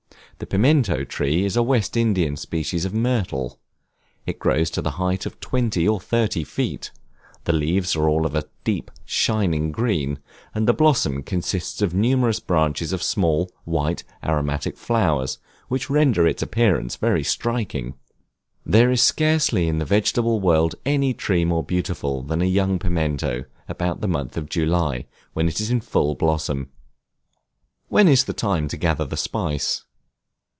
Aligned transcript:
The 0.39 0.47
Pimento 0.47 1.03
Tree 1.03 1.45
is 1.45 1.55
a 1.55 1.61
West 1.61 1.95
Indian 1.95 2.35
species 2.35 2.83
of 2.83 2.95
Myrtle; 2.95 3.59
it 4.25 4.39
grows 4.39 4.71
to 4.71 4.81
the 4.81 4.89
height 4.97 5.27
of 5.27 5.39
twenty 5.39 5.87
or 5.87 5.99
thirty 5.99 6.43
feet; 6.43 6.89
the 7.43 7.53
leaves 7.53 7.95
are 7.95 8.09
all 8.09 8.25
of 8.25 8.33
a 8.33 8.45
deep, 8.63 8.89
shining 9.05 9.71
green, 9.71 10.17
and 10.55 10.67
the 10.67 10.73
blossom 10.73 11.21
consists 11.21 11.79
of 11.83 11.93
numerous 11.93 12.39
branches 12.39 12.91
of 12.91 13.03
small, 13.03 13.51
white, 13.65 14.03
aromatic 14.25 14.77
flowers, 14.77 15.37
which 15.67 15.91
render 15.91 16.25
its 16.25 16.41
appearance 16.41 16.95
very 16.95 17.23
striking; 17.23 17.93
there 18.65 18.89
is 18.89 19.03
scarcely 19.03 19.67
in 19.67 19.77
the 19.77 19.85
vegetable 19.85 20.39
world 20.41 20.73
any 20.87 21.13
tree 21.13 21.45
more 21.45 21.63
beautiful 21.63 22.23
than 22.23 22.41
a 22.41 22.45
young 22.45 22.79
Pimento 22.79 23.43
about 23.69 24.01
the 24.01 24.07
month 24.07 24.35
of 24.37 24.49
July, 24.49 25.05
when 25.33 25.47
it 25.47 25.61
is 25.61 25.69
in 25.69 25.81
full 25.81 26.15
bloom. 26.15 26.69
When 27.89 28.07
is 28.07 28.23
the 28.23 28.33
time 28.33 28.67
to 28.69 28.75
gather 28.77 29.05
the 29.05 29.17
spice? 29.17 29.83